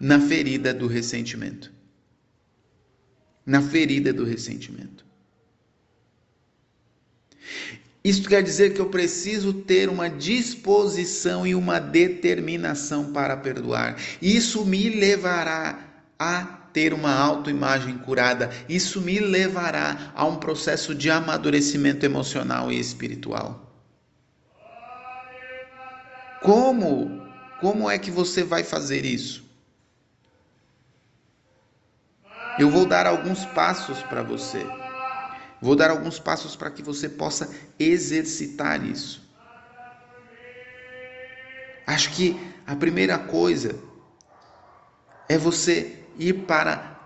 na 0.00 0.20
ferida 0.20 0.74
do 0.74 0.88
ressentimento. 0.88 1.72
Na 3.46 3.62
ferida 3.62 4.12
do 4.12 4.24
ressentimento. 4.24 5.06
Isto 8.02 8.28
quer 8.28 8.42
dizer 8.42 8.72
que 8.72 8.80
eu 8.80 8.88
preciso 8.88 9.52
ter 9.52 9.88
uma 9.88 10.08
disposição 10.08 11.44
e 11.46 11.54
uma 11.54 11.80
determinação 11.80 13.12
para 13.12 13.36
perdoar. 13.36 13.96
Isso 14.22 14.64
me 14.64 14.88
levará 14.88 16.04
a 16.18 16.55
ter 16.76 16.92
uma 16.92 17.14
autoimagem 17.18 17.96
curada. 17.96 18.50
Isso 18.68 19.00
me 19.00 19.18
levará 19.18 20.12
a 20.14 20.26
um 20.26 20.36
processo 20.36 20.94
de 20.94 21.10
amadurecimento 21.10 22.04
emocional 22.04 22.70
e 22.70 22.78
espiritual. 22.78 23.72
Como? 26.42 27.22
Como 27.62 27.90
é 27.90 27.98
que 27.98 28.10
você 28.10 28.44
vai 28.44 28.62
fazer 28.62 29.06
isso? 29.06 29.42
Eu 32.58 32.68
vou 32.68 32.84
dar 32.84 33.06
alguns 33.06 33.46
passos 33.46 34.02
para 34.02 34.22
você. 34.22 34.66
Vou 35.62 35.74
dar 35.74 35.90
alguns 35.90 36.18
passos 36.18 36.54
para 36.56 36.70
que 36.70 36.82
você 36.82 37.08
possa 37.08 37.48
exercitar 37.78 38.84
isso. 38.84 39.26
Acho 41.86 42.10
que 42.10 42.38
a 42.66 42.76
primeira 42.76 43.18
coisa 43.18 43.74
é 45.26 45.38
você 45.38 45.95
ir 46.18 46.44
para 46.46 46.96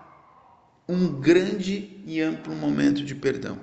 um 0.87 1.07
grande 1.07 2.01
e 2.05 2.21
amplo 2.21 2.55
momento 2.55 3.03
de 3.03 3.15
perdão. 3.15 3.59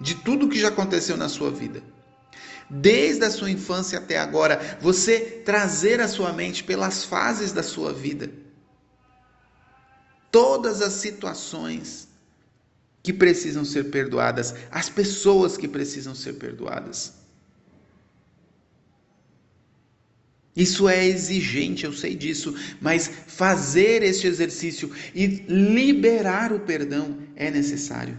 De 0.00 0.14
tudo 0.14 0.48
que 0.48 0.58
já 0.58 0.68
aconteceu 0.68 1.16
na 1.16 1.28
sua 1.28 1.50
vida. 1.50 1.82
Desde 2.70 3.24
a 3.24 3.30
sua 3.30 3.50
infância 3.50 3.98
até 3.98 4.18
agora, 4.18 4.78
você 4.80 5.20
trazer 5.44 6.00
a 6.00 6.08
sua 6.08 6.32
mente 6.32 6.62
pelas 6.62 7.04
fases 7.04 7.52
da 7.52 7.62
sua 7.62 7.92
vida. 7.92 8.30
Todas 10.30 10.82
as 10.82 10.92
situações 10.94 12.08
que 13.02 13.12
precisam 13.12 13.64
ser 13.64 13.84
perdoadas, 13.84 14.54
as 14.70 14.90
pessoas 14.90 15.56
que 15.56 15.66
precisam 15.66 16.14
ser 16.14 16.34
perdoadas. 16.34 17.14
Isso 20.58 20.88
é 20.88 21.06
exigente, 21.06 21.84
eu 21.84 21.92
sei 21.92 22.16
disso, 22.16 22.52
mas 22.80 23.06
fazer 23.06 24.02
este 24.02 24.26
exercício 24.26 24.92
e 25.14 25.24
liberar 25.46 26.52
o 26.52 26.58
perdão 26.58 27.16
é 27.36 27.48
necessário. 27.48 28.18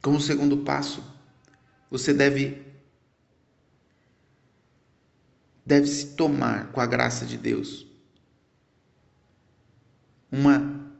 Como 0.00 0.18
segundo 0.18 0.56
passo, 0.64 1.04
você 1.90 2.14
deve 2.14 2.64
deve 5.66 5.86
se 5.86 6.14
tomar 6.14 6.72
com 6.72 6.80
a 6.80 6.86
graça 6.86 7.26
de 7.26 7.36
Deus 7.36 7.86
uma 10.32 10.94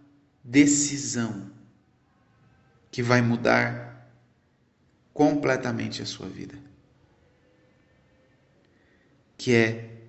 decisão 0.44 1.50
que 2.90 3.02
vai 3.02 3.22
mudar 3.22 4.12
completamente 5.14 6.02
a 6.02 6.06
sua 6.06 6.28
vida. 6.28 6.66
Que 9.36 9.54
é 9.54 10.08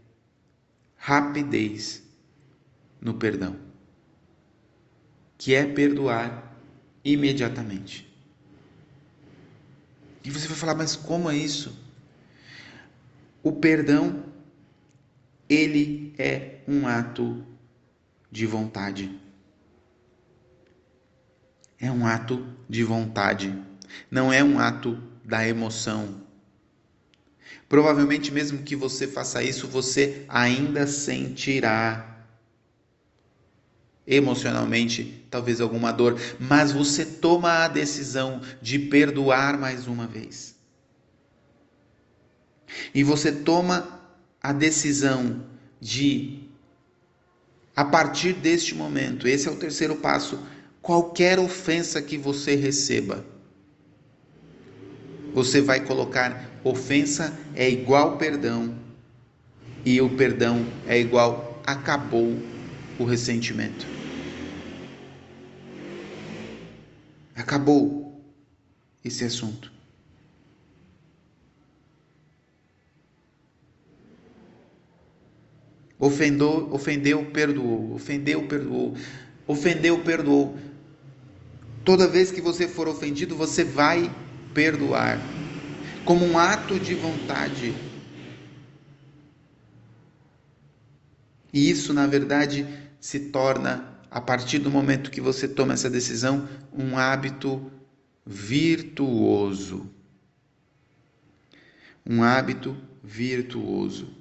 rapidez 0.96 2.04
no 3.02 3.14
perdão. 3.16 3.56
Que 5.38 5.54
é 5.54 5.66
perdoar 5.66 6.56
imediatamente. 7.04 8.08
E 10.24 10.30
você 10.30 10.48
vai 10.48 10.58
falar, 10.58 10.76
mas 10.76 10.96
como 10.96 11.30
é 11.30 11.36
isso? 11.36 11.78
O 13.42 13.52
perdão, 13.54 14.26
ele 15.48 16.14
é 16.18 16.60
um 16.68 16.88
ato 16.88 17.46
de 18.30 18.46
vontade 18.46 19.28
é 21.80 21.92
um 21.92 22.06
ato 22.06 22.46
de 22.68 22.84
vontade, 22.84 23.56
não 24.10 24.34
é 24.34 24.44
um 24.44 24.60
ato 24.60 25.02
da 25.24 25.48
emoção. 25.48 26.27
Provavelmente, 27.70 28.32
mesmo 28.32 28.64
que 28.64 28.76
você 28.76 29.08
faça 29.08 29.44
isso, 29.44 29.68
você 29.68 30.26
ainda 30.30 30.88
sentirá 30.88 32.18
emocionalmente 34.08 35.26
talvez 35.30 35.60
alguma 35.60 35.92
dor, 35.92 36.18
mas 36.40 36.72
você 36.72 37.06
toma 37.06 37.66
a 37.66 37.68
decisão 37.68 38.42
de 38.62 38.80
perdoar 38.80 39.60
mais 39.60 39.86
uma 39.86 40.08
vez. 40.08 40.56
E 42.96 43.04
você 43.04 43.32
toma 43.32 44.02
a 44.42 44.54
decisão 44.54 45.46
de, 45.82 46.40
a 47.76 47.84
partir 47.84 48.32
deste 48.34 48.74
momento, 48.74 49.28
esse 49.28 49.48
é 49.48 49.52
o 49.52 49.58
terceiro 49.58 49.98
passo, 49.98 50.40
qualquer 50.82 51.38
ofensa 51.38 52.02
que 52.02 52.18
você 52.18 52.56
receba, 52.56 53.26
você 55.38 55.62
vai 55.62 55.80
colocar 55.80 56.50
ofensa 56.64 57.32
é 57.54 57.70
igual 57.70 58.18
perdão 58.18 58.76
e 59.86 60.02
o 60.02 60.10
perdão 60.18 60.66
é 60.88 61.00
igual 61.00 61.62
acabou 61.64 62.36
o 62.98 63.04
ressentimento. 63.04 63.86
Acabou 67.36 68.20
esse 69.06 69.24
assunto. 69.26 69.72
Ofendeu, 76.00 76.68
ofendeu, 76.74 77.26
perdoou. 77.26 77.94
Ofendeu, 77.94 78.48
perdoou. 78.48 78.98
Ofendeu, 79.46 80.04
perdoou. 80.04 80.58
Toda 81.86 82.08
vez 82.08 82.32
que 82.32 82.42
você 82.42 82.68
for 82.68 82.88
ofendido, 82.88 83.36
você 83.36 83.64
vai 83.64 84.12
perdoar, 84.58 85.20
como 86.04 86.26
um 86.26 86.36
ato 86.36 86.80
de 86.80 86.96
vontade. 86.96 87.76
E 91.54 91.70
isso, 91.70 91.94
na 91.94 92.08
verdade, 92.08 92.66
se 93.00 93.20
torna, 93.30 94.00
a 94.10 94.20
partir 94.20 94.58
do 94.58 94.72
momento 94.72 95.12
que 95.12 95.22
você 95.22 95.48
toma 95.48 95.76
essa 95.76 95.92
decisão, 95.92 96.50
um 96.74 96.98
hábito 96.98 97.72
virtuoso. 98.26 99.92
Um 102.04 102.24
hábito 102.24 102.76
virtuoso. 103.04 104.12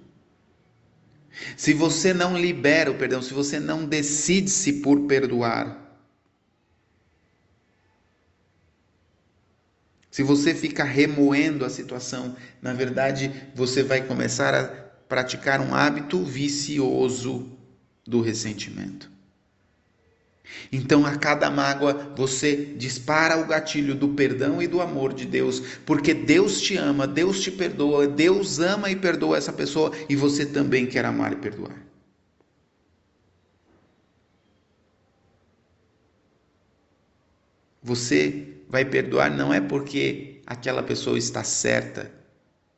Se 1.56 1.72
você 1.72 2.12
não 2.12 2.38
libera 2.38 2.90
o 2.90 2.98
perdão, 2.98 3.22
se 3.22 3.32
você 3.32 3.58
não 3.58 3.86
decide-se 3.86 4.82
por 4.82 5.06
perdoar, 5.06 5.85
Se 10.16 10.22
você 10.22 10.54
fica 10.54 10.82
remoendo 10.82 11.62
a 11.62 11.68
situação, 11.68 12.34
na 12.62 12.72
verdade, 12.72 13.30
você 13.54 13.82
vai 13.82 14.00
começar 14.00 14.54
a 14.54 14.64
praticar 15.06 15.60
um 15.60 15.74
hábito 15.74 16.24
vicioso 16.24 17.52
do 18.02 18.22
ressentimento. 18.22 19.10
Então, 20.72 21.04
a 21.04 21.16
cada 21.16 21.50
mágoa, 21.50 22.14
você 22.16 22.56
dispara 22.56 23.36
o 23.36 23.46
gatilho 23.46 23.94
do 23.94 24.08
perdão 24.08 24.62
e 24.62 24.66
do 24.66 24.80
amor 24.80 25.12
de 25.12 25.26
Deus, 25.26 25.60
porque 25.84 26.14
Deus 26.14 26.62
te 26.62 26.78
ama, 26.78 27.06
Deus 27.06 27.42
te 27.42 27.50
perdoa, 27.50 28.08
Deus 28.08 28.58
ama 28.58 28.90
e 28.90 28.96
perdoa 28.96 29.36
essa 29.36 29.52
pessoa 29.52 29.92
e 30.08 30.16
você 30.16 30.46
também 30.46 30.86
quer 30.86 31.04
amar 31.04 31.34
e 31.34 31.36
perdoar. 31.36 31.76
Você 37.82 38.55
vai 38.68 38.84
perdoar 38.84 39.30
não 39.30 39.52
é 39.52 39.60
porque 39.60 40.40
aquela 40.46 40.82
pessoa 40.82 41.18
está 41.18 41.42
certa, 41.44 42.10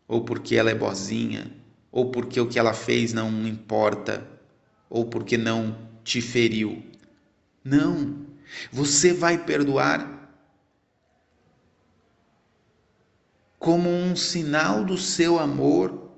ou 0.07 0.25
porque 0.25 0.57
ela 0.57 0.71
é 0.71 0.75
boazinha, 0.75 1.51
ou 1.91 2.11
porque 2.11 2.41
o 2.41 2.49
que 2.49 2.59
ela 2.59 2.73
fez 2.73 3.13
não 3.13 3.47
importa, 3.47 4.27
ou 4.89 5.07
porque 5.07 5.37
não 5.37 5.77
te 6.05 6.21
feriu. 6.21 6.83
Não. 7.65 8.27
Você 8.73 9.13
vai 9.13 9.45
perdoar 9.45 10.17
como 13.59 13.91
um 13.91 14.17
sinal 14.17 14.85
do 14.85 14.97
seu 14.97 15.39
amor 15.39 16.11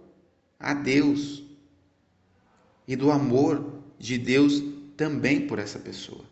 a 0.59 0.75
Deus 0.75 1.43
e 2.87 2.95
do 2.95 3.11
amor 3.11 3.83
de 3.99 4.19
Deus 4.19 4.63
também 4.97 5.47
por 5.47 5.59
essa 5.59 5.79
pessoa. 5.79 6.30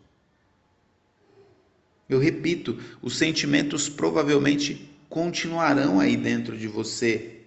Eu 2.09 2.19
repito, 2.19 2.79
os 3.03 3.17
sentimentos 3.17 3.89
provavelmente 3.89 4.91
continuarão 5.09 6.01
aí 6.01 6.17
dentro 6.17 6.57
de 6.57 6.67
você. 6.67 7.43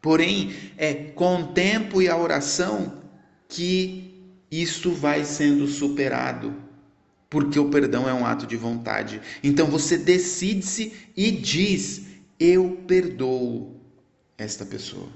Porém, 0.00 0.54
é 0.78 0.94
com 0.94 1.42
o 1.42 1.46
tempo 1.48 2.00
e 2.00 2.08
a 2.08 2.16
oração 2.16 3.02
que 3.48 4.10
isso 4.50 4.92
vai 4.92 5.24
sendo 5.24 5.66
superado, 5.66 6.54
porque 7.28 7.58
o 7.58 7.68
perdão 7.68 8.08
é 8.08 8.14
um 8.14 8.24
ato 8.24 8.46
de 8.46 8.56
vontade. 8.56 9.20
Então 9.44 9.66
você 9.66 9.98
decide-se 9.98 10.92
e 11.16 11.30
diz: 11.30 12.02
Eu 12.38 12.82
perdoo 12.86 13.76
esta 14.38 14.64
pessoa. 14.64 15.08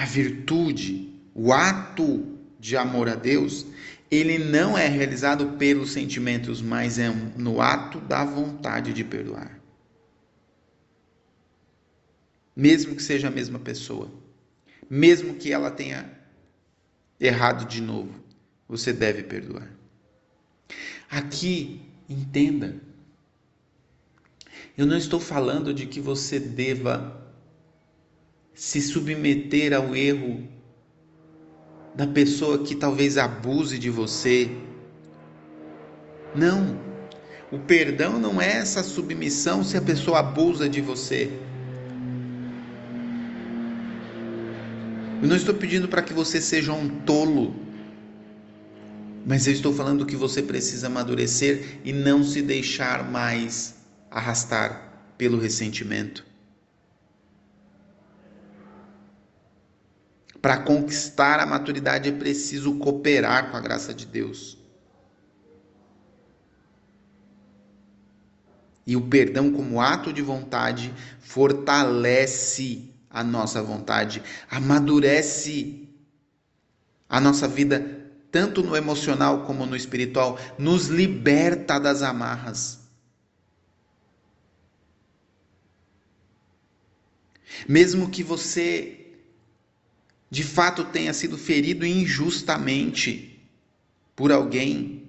A 0.00 0.06
virtude, 0.06 1.14
o 1.34 1.52
ato 1.52 2.38
de 2.58 2.74
amor 2.74 3.06
a 3.06 3.14
Deus, 3.14 3.66
ele 4.10 4.38
não 4.38 4.76
é 4.76 4.88
realizado 4.88 5.58
pelos 5.58 5.92
sentimentos, 5.92 6.62
mas 6.62 6.98
é 6.98 7.10
no 7.36 7.60
ato 7.60 8.00
da 8.00 8.24
vontade 8.24 8.94
de 8.94 9.04
perdoar. 9.04 9.60
Mesmo 12.56 12.96
que 12.96 13.02
seja 13.02 13.28
a 13.28 13.30
mesma 13.30 13.58
pessoa, 13.58 14.10
mesmo 14.88 15.34
que 15.34 15.52
ela 15.52 15.70
tenha 15.70 16.10
errado 17.20 17.68
de 17.68 17.82
novo, 17.82 18.24
você 18.66 18.94
deve 18.94 19.22
perdoar. 19.24 19.70
Aqui, 21.10 21.82
entenda, 22.08 22.80
eu 24.78 24.86
não 24.86 24.96
estou 24.96 25.20
falando 25.20 25.74
de 25.74 25.84
que 25.84 26.00
você 26.00 26.40
deva 26.40 27.19
se 28.60 28.78
submeter 28.82 29.72
ao 29.72 29.96
erro 29.96 30.46
da 31.94 32.06
pessoa 32.06 32.62
que 32.62 32.74
talvez 32.74 33.16
abuse 33.16 33.78
de 33.78 33.88
você. 33.88 34.50
Não. 36.36 36.78
O 37.50 37.58
perdão 37.58 38.18
não 38.18 38.38
é 38.38 38.58
essa 38.58 38.82
submissão 38.82 39.64
se 39.64 39.78
a 39.78 39.80
pessoa 39.80 40.18
abusa 40.18 40.68
de 40.68 40.82
você. 40.82 41.32
Eu 45.22 45.26
não 45.26 45.36
estou 45.36 45.54
pedindo 45.54 45.88
para 45.88 46.02
que 46.02 46.12
você 46.12 46.38
seja 46.38 46.70
um 46.74 46.86
tolo, 46.86 47.56
mas 49.24 49.46
eu 49.46 49.54
estou 49.54 49.72
falando 49.72 50.04
que 50.04 50.16
você 50.16 50.42
precisa 50.42 50.88
amadurecer 50.88 51.80
e 51.82 51.94
não 51.94 52.22
se 52.22 52.42
deixar 52.42 53.10
mais 53.10 53.76
arrastar 54.10 55.14
pelo 55.16 55.38
ressentimento. 55.38 56.29
Para 60.40 60.58
conquistar 60.58 61.38
a 61.38 61.46
maturidade 61.46 62.08
é 62.08 62.12
preciso 62.12 62.78
cooperar 62.78 63.50
com 63.50 63.56
a 63.56 63.60
graça 63.60 63.92
de 63.92 64.06
Deus. 64.06 64.58
E 68.86 68.96
o 68.96 69.02
perdão, 69.02 69.52
como 69.52 69.80
ato 69.80 70.12
de 70.12 70.22
vontade, 70.22 70.92
fortalece 71.20 72.92
a 73.10 73.22
nossa 73.22 73.62
vontade, 73.62 74.22
amadurece 74.50 75.88
a 77.08 77.20
nossa 77.20 77.46
vida, 77.46 78.08
tanto 78.30 78.62
no 78.62 78.76
emocional 78.76 79.44
como 79.44 79.66
no 79.66 79.76
espiritual, 79.76 80.38
nos 80.58 80.86
liberta 80.86 81.78
das 81.78 82.02
amarras. 82.02 82.80
Mesmo 87.68 88.08
que 88.08 88.22
você 88.22 88.99
de 90.30 90.44
fato 90.44 90.84
tenha 90.84 91.12
sido 91.12 91.36
ferido 91.36 91.84
injustamente 91.84 93.40
por 94.14 94.30
alguém, 94.30 95.00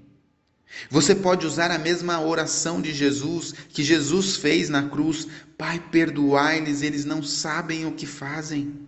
você 0.89 1.13
pode 1.13 1.45
usar 1.45 1.69
a 1.71 1.77
mesma 1.77 2.21
oração 2.21 2.81
de 2.81 2.93
Jesus 2.93 3.53
que 3.69 3.83
Jesus 3.83 4.37
fez 4.37 4.69
na 4.69 4.89
cruz: 4.89 5.27
Pai, 5.57 5.83
perdoai-lhes, 5.91 6.81
eles 6.81 7.05
não 7.05 7.21
sabem 7.21 7.85
o 7.85 7.91
que 7.91 8.05
fazem. 8.05 8.87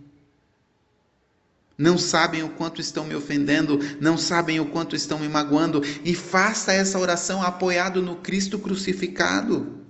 Não 1.76 1.98
sabem 1.98 2.42
o 2.42 2.50
quanto 2.50 2.80
estão 2.80 3.04
me 3.04 3.16
ofendendo, 3.16 3.80
não 4.00 4.16
sabem 4.16 4.60
o 4.60 4.66
quanto 4.66 4.94
estão 4.94 5.18
me 5.18 5.28
magoando, 5.28 5.82
e 6.04 6.14
faça 6.14 6.72
essa 6.72 6.98
oração 6.98 7.42
apoiado 7.42 8.00
no 8.00 8.16
Cristo 8.16 8.58
crucificado. 8.58 9.80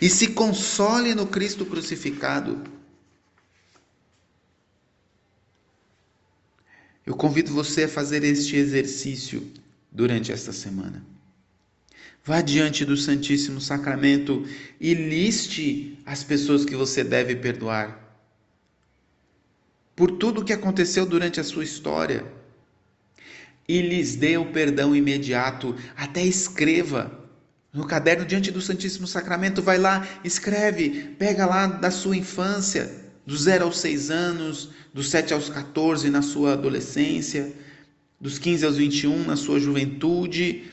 E 0.00 0.08
se 0.08 0.28
console 0.28 1.14
no 1.14 1.26
Cristo 1.26 1.66
crucificado. 1.66 2.62
Eu 7.06 7.14
convido 7.14 7.52
você 7.52 7.84
a 7.84 7.88
fazer 7.88 8.24
este 8.24 8.56
exercício 8.56 9.46
durante 9.92 10.32
esta 10.32 10.52
semana. 10.52 11.04
Vá 12.24 12.40
diante 12.40 12.84
do 12.84 12.96
Santíssimo 12.96 13.60
Sacramento 13.60 14.46
e 14.80 14.94
liste 14.94 15.98
as 16.06 16.24
pessoas 16.24 16.64
que 16.64 16.74
você 16.74 17.04
deve 17.04 17.36
perdoar. 17.36 18.00
Por 19.94 20.12
tudo 20.12 20.40
o 20.40 20.44
que 20.44 20.52
aconteceu 20.52 21.04
durante 21.04 21.38
a 21.38 21.44
sua 21.44 21.62
história. 21.62 22.24
E 23.68 23.82
lhes 23.82 24.16
dê 24.16 24.38
o 24.38 24.46
perdão 24.46 24.96
imediato. 24.96 25.76
Até 25.94 26.24
escreva 26.24 27.28
no 27.70 27.86
caderno 27.86 28.24
diante 28.24 28.50
do 28.50 28.62
Santíssimo 28.62 29.06
Sacramento. 29.06 29.60
Vai 29.60 29.76
lá, 29.76 30.08
escreve, 30.24 31.14
pega 31.18 31.44
lá 31.44 31.66
da 31.66 31.90
sua 31.90 32.16
infância 32.16 33.03
dos 33.26 33.42
0 33.42 33.64
aos 33.64 33.78
6 33.78 34.10
anos, 34.10 34.70
dos 34.92 35.10
7 35.10 35.32
aos 35.32 35.48
14 35.48 36.10
na 36.10 36.22
sua 36.22 36.52
adolescência, 36.52 37.52
dos 38.20 38.38
15 38.38 38.64
aos 38.64 38.76
21 38.76 39.24
na 39.24 39.36
sua 39.36 39.58
juventude, 39.58 40.64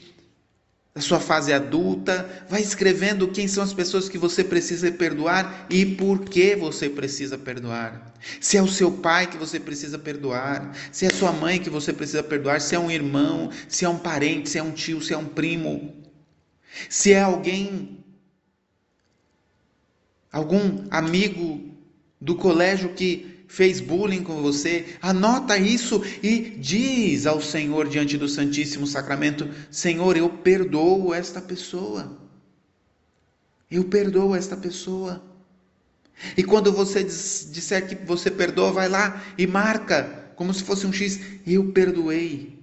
na 0.93 1.01
sua 1.01 1.21
fase 1.21 1.53
adulta, 1.53 2.45
vai 2.49 2.61
escrevendo 2.61 3.29
quem 3.29 3.47
são 3.47 3.63
as 3.63 3.73
pessoas 3.73 4.09
que 4.09 4.17
você 4.17 4.43
precisa 4.43 4.91
perdoar 4.91 5.67
e 5.69 5.85
por 5.85 6.19
que 6.19 6.53
você 6.53 6.89
precisa 6.89 7.37
perdoar. 7.37 8.13
Se 8.41 8.57
é 8.57 8.61
o 8.61 8.67
seu 8.67 8.91
pai 8.91 9.27
que 9.27 9.37
você 9.37 9.57
precisa 9.57 9.97
perdoar, 9.97 10.75
se 10.91 11.05
é 11.05 11.07
a 11.07 11.15
sua 11.15 11.31
mãe 11.31 11.61
que 11.61 11.69
você 11.69 11.93
precisa 11.93 12.21
perdoar, 12.21 12.59
se 12.59 12.75
é 12.75 12.79
um 12.79 12.91
irmão, 12.91 13.49
se 13.69 13.85
é 13.85 13.89
um 13.89 13.97
parente, 13.97 14.49
se 14.49 14.57
é 14.57 14.63
um 14.63 14.71
tio, 14.71 15.01
se 15.01 15.13
é 15.13 15.17
um 15.17 15.25
primo, 15.25 15.95
se 16.89 17.13
é 17.13 17.21
alguém, 17.21 18.03
algum 20.29 20.85
amigo 20.91 21.70
do 22.21 22.35
colégio 22.35 22.93
que 22.93 23.43
fez 23.47 23.81
bullying 23.81 24.23
com 24.23 24.41
você, 24.41 24.85
anota 25.01 25.57
isso 25.57 26.01
e 26.23 26.55
diz 26.57 27.25
ao 27.25 27.41
Senhor 27.41 27.89
diante 27.89 28.17
do 28.17 28.29
Santíssimo 28.29 28.85
Sacramento: 28.87 29.49
Senhor, 29.71 30.15
eu 30.15 30.29
perdoo 30.29 31.13
esta 31.13 31.41
pessoa. 31.41 32.17
Eu 33.69 33.85
perdoo 33.85 34.35
esta 34.35 34.55
pessoa. 34.55 35.23
E 36.37 36.43
quando 36.43 36.71
você 36.71 37.03
disser 37.03 37.87
que 37.87 37.95
você 38.05 38.29
perdoa, 38.29 38.71
vai 38.71 38.87
lá 38.87 39.23
e 39.37 39.47
marca, 39.47 40.31
como 40.35 40.53
se 40.53 40.63
fosse 40.63 40.85
um 40.85 40.93
X: 40.93 41.19
Eu 41.45 41.71
perdoei. 41.71 42.59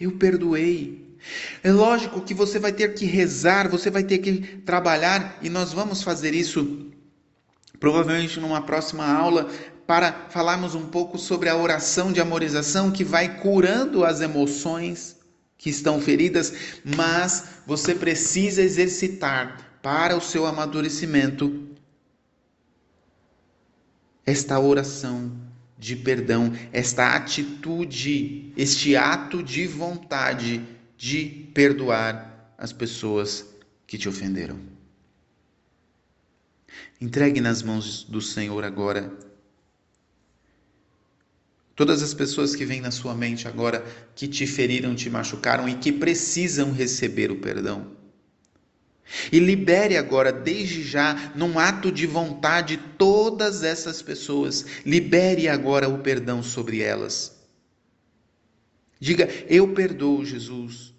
Eu 0.00 0.12
perdoei. 0.12 1.06
É 1.62 1.70
lógico 1.70 2.20
que 2.20 2.34
você 2.34 2.58
vai 2.58 2.72
ter 2.72 2.94
que 2.94 3.04
rezar, 3.04 3.68
você 3.68 3.90
vai 3.90 4.02
ter 4.02 4.18
que 4.18 4.58
trabalhar, 4.58 5.38
e 5.42 5.48
nós 5.48 5.72
vamos 5.72 6.02
fazer 6.02 6.34
isso 6.34 6.90
provavelmente 7.78 8.40
numa 8.40 8.62
próxima 8.62 9.04
aula, 9.04 9.48
para 9.86 10.26
falarmos 10.30 10.74
um 10.74 10.86
pouco 10.86 11.18
sobre 11.18 11.48
a 11.48 11.56
oração 11.56 12.12
de 12.12 12.20
amorização 12.20 12.90
que 12.90 13.04
vai 13.04 13.40
curando 13.40 14.04
as 14.04 14.20
emoções 14.20 15.16
que 15.56 15.70
estão 15.70 16.00
feridas, 16.00 16.52
mas 16.84 17.60
você 17.66 17.94
precisa 17.94 18.62
exercitar 18.62 19.78
para 19.82 20.16
o 20.16 20.20
seu 20.20 20.44
amadurecimento 20.44 21.66
esta 24.24 24.58
oração 24.58 25.30
de 25.78 25.94
perdão, 25.94 26.52
esta 26.72 27.14
atitude, 27.14 28.52
este 28.56 28.96
ato 28.96 29.42
de 29.42 29.66
vontade 29.66 30.64
de 30.96 31.50
perdoar 31.54 32.52
as 32.58 32.72
pessoas 32.72 33.46
que 33.86 33.96
te 33.96 34.08
ofenderam. 34.08 34.75
Entregue 37.00 37.40
nas 37.40 37.62
mãos 37.62 38.04
do 38.04 38.20
Senhor 38.20 38.64
agora. 38.64 39.12
Todas 41.74 42.02
as 42.02 42.14
pessoas 42.14 42.56
que 42.56 42.64
vêm 42.64 42.80
na 42.80 42.90
sua 42.90 43.14
mente 43.14 43.46
agora 43.46 43.84
que 44.14 44.26
te 44.26 44.46
feriram, 44.46 44.94
te 44.94 45.10
machucaram 45.10 45.68
e 45.68 45.74
que 45.74 45.92
precisam 45.92 46.72
receber 46.72 47.30
o 47.30 47.36
perdão. 47.36 47.94
E 49.30 49.38
libere 49.38 49.96
agora, 49.96 50.32
desde 50.32 50.82
já, 50.82 51.32
num 51.34 51.58
ato 51.58 51.92
de 51.92 52.06
vontade, 52.06 52.76
todas 52.98 53.62
essas 53.62 54.02
pessoas. 54.02 54.64
Libere 54.84 55.48
agora 55.48 55.88
o 55.88 55.98
perdão 55.98 56.42
sobre 56.42 56.80
elas. 56.80 57.36
Diga: 58.98 59.28
Eu 59.48 59.72
perdoo, 59.74 60.24
Jesus. 60.24 60.95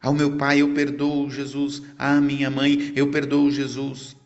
Ao 0.00 0.14
meu 0.14 0.36
pai 0.36 0.60
eu 0.62 0.72
perdoo, 0.72 1.30
Jesus. 1.30 1.82
À 1.98 2.20
minha 2.20 2.50
mãe 2.50 2.92
eu 2.94 3.10
perdoo, 3.10 3.50
Jesus. 3.50 4.16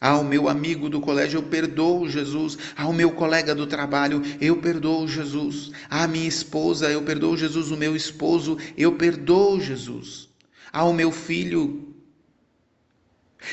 Ao 0.00 0.22
meu 0.22 0.48
amigo 0.48 0.88
do 0.88 1.00
colégio, 1.00 1.38
eu 1.38 1.42
perdoo 1.42 2.08
Jesus. 2.08 2.56
Ao 2.76 2.92
meu 2.92 3.10
colega 3.10 3.54
do 3.54 3.66
trabalho, 3.66 4.22
eu 4.40 4.56
perdoo 4.58 5.08
Jesus. 5.08 5.72
À 5.90 6.06
minha 6.06 6.28
esposa, 6.28 6.88
eu 6.88 7.02
perdoo 7.02 7.36
Jesus. 7.36 7.72
O 7.72 7.76
meu 7.76 7.96
esposo, 7.96 8.56
eu 8.76 8.92
perdoo 8.92 9.60
Jesus. 9.60 10.28
Ao 10.72 10.92
meu 10.92 11.10
filho, 11.10 11.94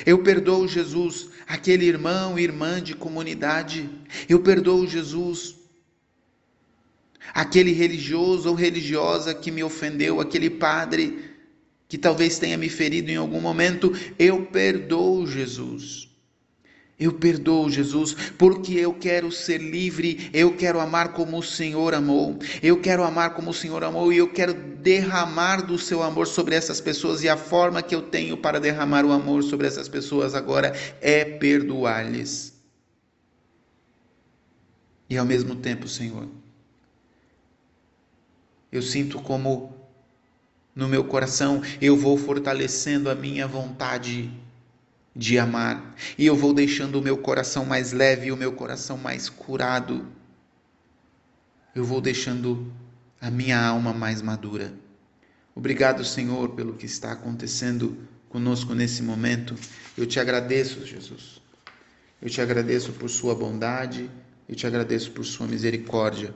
eu 0.06 0.22
perdoo 0.22 0.68
Jesus. 0.68 1.30
Aquele 1.48 1.86
irmão, 1.86 2.38
irmã 2.38 2.82
de 2.82 2.94
comunidade, 2.94 3.90
eu 4.30 4.40
perdoo 4.42 4.86
Jesus. 4.86 5.55
Aquele 7.34 7.72
religioso 7.72 8.50
ou 8.50 8.56
religiosa 8.56 9.34
que 9.34 9.52
me 9.52 9.64
ofendeu, 9.64 10.20
aquele 10.20 10.50
padre 10.50 11.32
que 11.88 11.98
talvez 11.98 12.40
tenha 12.40 12.58
me 12.58 12.70
ferido 12.70 13.12
em 13.12 13.16
algum 13.16 13.40
momento, 13.40 13.94
eu 14.18 14.46
perdoo 14.46 15.28
Jesus. 15.28 16.10
Eu 16.98 17.12
perdoo, 17.12 17.70
Jesus, 17.70 18.14
porque 18.38 18.74
eu 18.74 18.94
quero 18.94 19.30
ser 19.30 19.58
livre, 19.58 20.30
eu 20.34 20.56
quero 20.56 20.80
amar 20.80 21.12
como 21.12 21.38
o 21.38 21.44
Senhor 21.44 21.94
amou, 21.94 22.40
eu 22.64 22.80
quero 22.80 23.04
amar 23.04 23.34
como 23.34 23.52
o 23.52 23.54
Senhor 23.54 23.84
amou 23.84 24.14
e 24.14 24.18
eu 24.18 24.32
quero 24.32 24.54
derramar 24.54 25.58
do 25.58 25.78
seu 25.78 26.02
amor 26.02 26.26
sobre 26.26 26.56
essas 26.56 26.80
pessoas 26.80 27.22
e 27.22 27.28
a 27.28 27.36
forma 27.36 27.82
que 27.82 27.94
eu 27.94 28.02
tenho 28.02 28.38
para 28.38 28.62
derramar 28.62 29.04
o 29.04 29.12
amor 29.12 29.44
sobre 29.44 29.68
essas 29.68 29.90
pessoas 29.90 30.34
agora 30.34 30.74
é 31.02 31.26
perdoar-lhes. 31.26 32.54
E 35.10 35.18
ao 35.18 35.26
mesmo 35.26 35.54
tempo, 35.56 35.90
Senhor, 35.90 36.30
eu 38.78 38.82
sinto 38.82 39.22
como 39.22 39.76
no 40.76 40.88
meu 40.88 41.04
coração 41.06 41.62
eu 41.82 41.96
vou 41.96 42.18
fortalecendo 42.18 43.10
a 43.10 43.16
minha 43.16 43.48
vontade 43.48 44.32
de 45.16 45.40
amar. 45.40 45.96
E 46.18 46.26
eu 46.26 46.36
vou 46.36 46.54
deixando 46.54 47.00
o 47.00 47.02
meu 47.02 47.18
coração 47.18 47.66
mais 47.66 47.94
leve 47.94 48.32
o 48.32 48.38
meu 48.38 48.52
coração 48.52 48.98
mais 48.98 49.30
curado. 49.30 50.06
Eu 51.74 51.86
vou 51.86 52.02
deixando 52.02 52.72
a 53.22 53.32
minha 53.32 53.60
alma 53.60 53.94
mais 53.94 54.22
madura. 54.22 54.74
Obrigado, 55.56 56.04
Senhor, 56.04 56.50
pelo 56.50 56.74
que 56.74 56.86
está 56.86 57.14
acontecendo 57.14 57.98
conosco 58.28 58.74
nesse 58.76 59.02
momento. 59.02 59.56
Eu 59.98 60.06
te 60.06 60.20
agradeço, 60.20 60.86
Jesus. 60.86 61.42
Eu 62.22 62.30
te 62.30 62.42
agradeço 62.42 62.92
por 62.92 63.10
Sua 63.10 63.34
bondade, 63.34 64.10
eu 64.50 64.56
te 64.56 64.68
agradeço 64.68 65.12
por 65.12 65.24
Sua 65.24 65.48
misericórdia. 65.48 66.34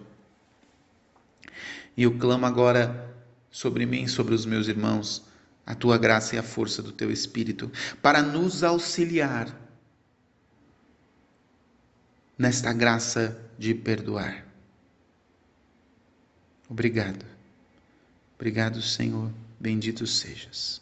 E 1.99 2.03
eu 2.03 2.17
clamo 2.17 2.45
agora 2.45 3.13
sobre 3.51 3.85
mim, 3.85 4.07
sobre 4.07 4.33
os 4.33 4.45
meus 4.45 4.69
irmãos 4.69 5.21
a 5.65 5.75
tua 5.75 5.97
graça 5.97 6.33
e 6.33 6.39
a 6.39 6.43
força 6.43 6.81
do 6.81 6.93
teu 6.93 7.11
Espírito 7.11 7.69
para 8.01 8.21
nos 8.21 8.63
auxiliar 8.63 9.53
nesta 12.37 12.71
graça 12.71 13.37
de 13.57 13.73
perdoar. 13.73 14.45
Obrigado. 16.69 17.25
Obrigado, 18.37 18.81
Senhor. 18.81 19.29
Bendito 19.59 20.07
sejas. 20.07 20.81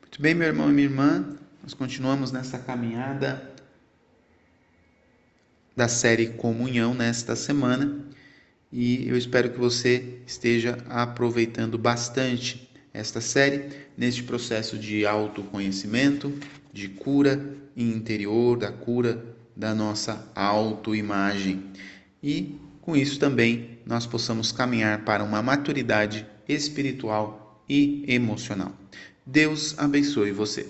Muito 0.00 0.22
bem, 0.22 0.34
meu 0.34 0.48
irmão 0.48 0.70
e 0.70 0.72
minha 0.72 0.86
irmã, 0.86 1.36
nós 1.62 1.74
continuamos 1.74 2.32
nessa 2.32 2.58
caminhada 2.58 3.54
da 5.76 5.88
série 5.88 6.28
Comunhão 6.28 6.94
nesta 6.94 7.36
semana 7.36 8.03
e 8.76 9.08
eu 9.08 9.16
espero 9.16 9.50
que 9.50 9.58
você 9.58 10.18
esteja 10.26 10.76
aproveitando 10.88 11.78
bastante 11.78 12.68
esta 12.92 13.20
série 13.20 13.68
neste 13.96 14.24
processo 14.24 14.76
de 14.76 15.06
autoconhecimento, 15.06 16.32
de 16.72 16.88
cura 16.88 17.54
interior, 17.76 18.58
da 18.58 18.72
cura 18.72 19.24
da 19.54 19.72
nossa 19.72 20.28
autoimagem. 20.34 21.62
E 22.20 22.58
com 22.80 22.96
isso 22.96 23.20
também 23.20 23.78
nós 23.86 24.06
possamos 24.06 24.50
caminhar 24.50 25.04
para 25.04 25.22
uma 25.22 25.40
maturidade 25.40 26.26
espiritual 26.48 27.64
e 27.68 28.04
emocional. 28.08 28.72
Deus 29.24 29.78
abençoe 29.78 30.32
você. 30.32 30.66